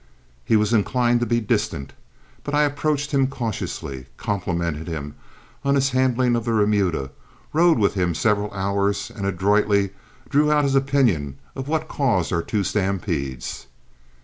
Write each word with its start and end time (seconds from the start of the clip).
He 0.43 0.55
was 0.55 0.73
inclined 0.73 1.19
to 1.19 1.27
be 1.27 1.39
distant, 1.39 1.93
but 2.43 2.55
I 2.55 2.63
approached 2.63 3.11
him 3.11 3.27
cautiously, 3.27 4.07
complimented 4.17 4.87
him 4.87 5.13
on 5.63 5.75
his 5.75 5.91
handling 5.91 6.35
of 6.35 6.43
the 6.43 6.53
remuda, 6.53 7.11
rode 7.53 7.77
with 7.77 7.93
him 7.93 8.15
several 8.15 8.51
hours, 8.51 9.11
and 9.15 9.27
adroitly 9.27 9.91
drew 10.27 10.51
out 10.51 10.63
his 10.63 10.73
opinion 10.73 11.37
of 11.55 11.67
what 11.67 11.87
caused 11.87 12.33
our 12.33 12.41
two 12.41 12.63
stampedes. 12.63 13.67